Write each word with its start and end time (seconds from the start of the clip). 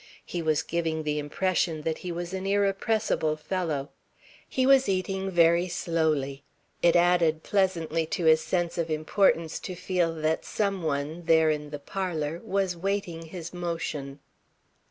He 0.25 0.41
was 0.41 0.63
giving 0.63 1.03
the 1.03 1.19
impression 1.19 1.83
that 1.83 1.99
he 1.99 2.11
was 2.11 2.33
an 2.33 2.47
irrepressible 2.47 3.35
fellow. 3.35 3.91
He 4.49 4.65
was 4.65 4.89
eating 4.89 5.29
very 5.29 5.67
slowly. 5.67 6.41
It 6.81 6.95
added 6.95 7.43
pleasantly 7.43 8.07
to 8.07 8.25
his 8.25 8.41
sense 8.41 8.79
of 8.79 8.89
importance 8.89 9.59
to 9.59 9.75
feel 9.75 10.15
that 10.15 10.43
some 10.43 10.81
one, 10.81 11.25
there 11.25 11.51
in 11.51 11.69
the 11.69 11.77
parlour, 11.77 12.41
was 12.43 12.75
waiting 12.75 13.25
his 13.27 13.53
motion. 13.53 14.17